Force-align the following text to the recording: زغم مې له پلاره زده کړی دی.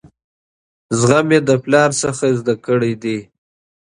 زغم 0.99 1.25
مې 1.29 1.39
له 1.47 1.55
پلاره 1.63 2.29
زده 2.39 2.55
کړی 2.65 2.93
دی. 3.03 3.17